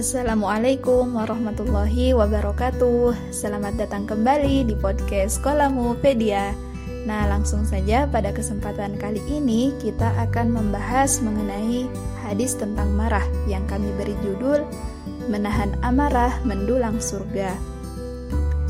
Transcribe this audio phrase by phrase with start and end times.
[0.00, 3.36] Assalamualaikum warahmatullahi wabarakatuh.
[3.36, 6.56] Selamat datang kembali di podcast Kolamu Pedia.
[7.04, 11.84] Nah langsung saja pada kesempatan kali ini kita akan membahas mengenai
[12.24, 14.64] hadis tentang marah Yang kami beri judul
[15.28, 17.52] Menahan amarah mendulang surga.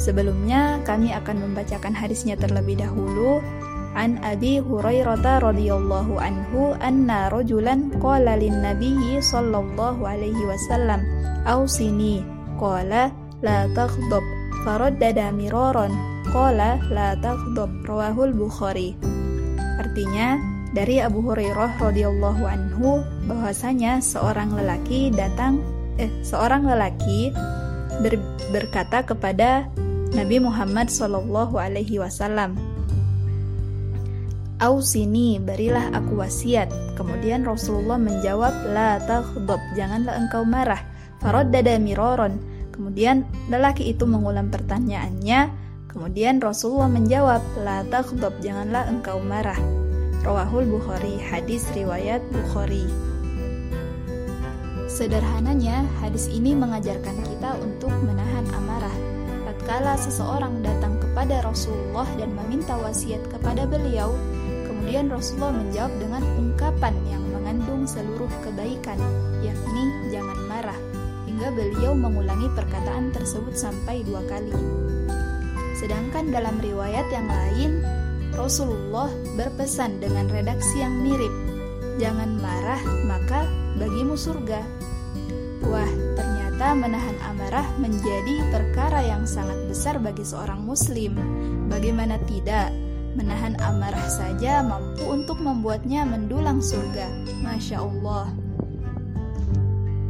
[0.02, 3.38] Sebelumnya kami akan membacakan hadisnya terlebih dahulu
[3.98, 11.02] An Abi Hurairah radhiyallahu anhu anna rajulan qala lin nabiyyi sallallahu alaihi wasallam
[11.42, 12.22] ausini
[12.54, 13.10] qala
[13.42, 14.22] la taghdab
[14.62, 15.90] faraddada miraran
[16.30, 18.94] qala la taghdab rawahul bukhari.
[19.82, 20.38] Artinya
[20.70, 25.58] dari Abu Hurairah radhiyallahu anhu bahwasanya seorang lelaki datang
[25.98, 27.34] eh seorang lelaki
[28.06, 28.14] ber,
[28.54, 29.66] berkata kepada
[30.14, 32.69] Nabi Muhammad sallallahu alaihi wasallam
[34.60, 36.68] Ausini, berilah aku wasiat.
[36.92, 40.84] Kemudian Rasulullah menjawab, La taghdab, janganlah engkau marah.
[41.16, 42.36] Faraddada miroron.
[42.68, 45.48] Kemudian lelaki itu mengulang pertanyaannya.
[45.88, 49.56] Kemudian Rasulullah menjawab, La taghdab, janganlah engkau marah.
[50.20, 52.84] Rawahul Bukhari, hadis riwayat Bukhari.
[54.92, 58.92] Sederhananya, hadis ini mengajarkan kita untuk menahan amarah.
[59.48, 64.12] Tatkala seseorang datang kepada Rasulullah dan meminta wasiat kepada beliau,
[64.80, 68.96] Kemudian Rasulullah menjawab dengan ungkapan yang mengandung seluruh kebaikan,
[69.44, 70.80] yakni jangan marah,
[71.28, 74.56] hingga beliau mengulangi perkataan tersebut sampai dua kali.
[75.76, 77.84] Sedangkan dalam riwayat yang lain,
[78.32, 81.34] Rasulullah berpesan dengan redaksi yang mirip,
[82.00, 83.44] jangan marah, maka
[83.76, 84.64] bagimu surga.
[85.68, 91.20] Wah, ternyata menahan amarah menjadi perkara yang sangat besar bagi seorang muslim.
[91.68, 92.89] Bagaimana tidak?
[93.18, 97.10] Menahan amarah saja mampu untuk membuatnya mendulang surga.
[97.42, 98.30] Masya Allah.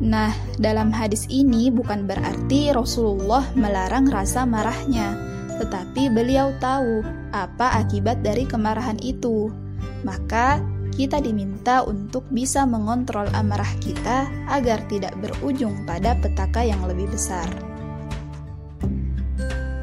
[0.00, 5.12] Nah, dalam hadis ini bukan berarti Rasulullah melarang rasa marahnya,
[5.60, 7.04] tetapi beliau tahu
[7.36, 9.52] apa akibat dari kemarahan itu.
[10.00, 10.56] Maka,
[10.96, 17.46] kita diminta untuk bisa mengontrol amarah kita agar tidak berujung pada petaka yang lebih besar.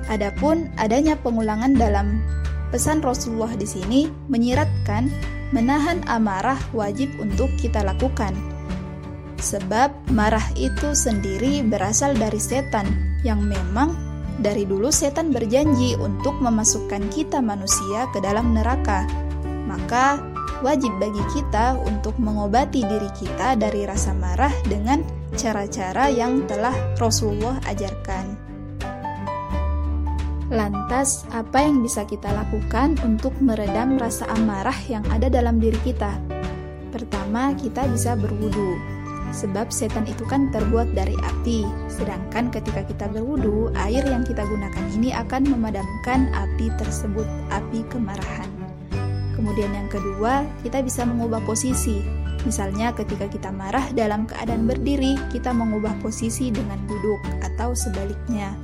[0.08, 2.24] Adapun adanya pengulangan dalam
[2.68, 5.08] Pesan Rasulullah di sini menyiratkan
[5.56, 8.36] menahan amarah wajib untuk kita lakukan.
[9.40, 12.90] Sebab marah itu sendiri berasal dari setan
[13.24, 13.96] yang memang
[14.44, 19.08] dari dulu setan berjanji untuk memasukkan kita manusia ke dalam neraka.
[19.66, 20.22] Maka
[20.62, 25.02] wajib bagi kita untuk mengobati diri kita dari rasa marah dengan
[25.38, 28.37] cara-cara yang telah Rasulullah ajarkan.
[30.48, 36.16] Lantas, apa yang bisa kita lakukan untuk meredam rasa amarah yang ada dalam diri kita?
[36.88, 38.80] Pertama, kita bisa berwudu.
[39.36, 44.86] Sebab setan itu kan terbuat dari api, sedangkan ketika kita berwudu, air yang kita gunakan
[44.96, 48.48] ini akan memadamkan api tersebut, api kemarahan.
[49.36, 52.00] Kemudian yang kedua, kita bisa mengubah posisi.
[52.48, 58.56] Misalnya ketika kita marah dalam keadaan berdiri, kita mengubah posisi dengan duduk atau sebaliknya.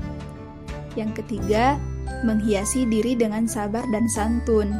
[0.93, 1.81] Yang ketiga,
[2.21, 4.73] menghiasi diri dengan sabar dan santun,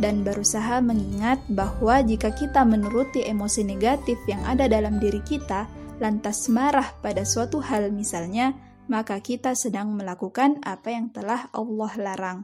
[0.00, 5.68] dan berusaha mengingat bahwa jika kita menuruti emosi negatif yang ada dalam diri kita,
[6.00, 8.56] lantas marah pada suatu hal misalnya,
[8.88, 12.38] maka kita sedang melakukan apa yang telah Allah larang.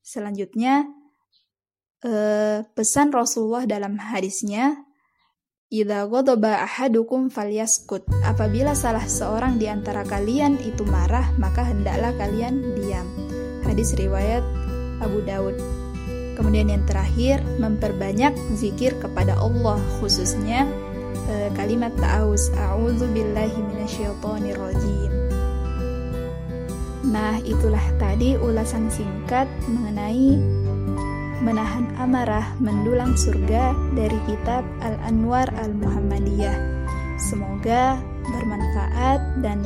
[0.00, 0.86] Selanjutnya,
[2.06, 4.88] eh, pesan Rasulullah dalam hadisnya,
[5.70, 8.02] Idza ghadaba ahadukum falyaskut.
[8.26, 13.06] Apabila salah seorang di antara kalian itu marah, maka hendaklah kalian diam.
[13.62, 14.42] Hadis riwayat
[14.98, 15.54] Abu Daud.
[16.34, 20.66] Kemudian yang terakhir, memperbanyak zikir kepada Allah khususnya
[21.30, 22.50] e, kalimat ta'awuz.
[22.50, 25.12] A'udzu billahi minasyaitonir rajim.
[27.14, 30.34] Nah, itulah tadi ulasan singkat mengenai
[31.40, 36.56] menahan amarah mendulang surga dari kitab Al-Anwar Al-Muhammadiyah.
[37.16, 37.96] Semoga
[38.28, 39.64] bermanfaat dan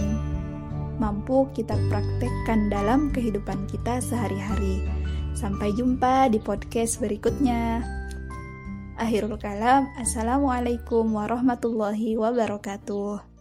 [1.03, 4.87] mampu kita praktekkan dalam kehidupan kita sehari-hari.
[5.35, 7.83] Sampai jumpa di podcast berikutnya.
[8.95, 13.34] Akhirul kalam, Assalamualaikum warahmatullahi wabarakatuh.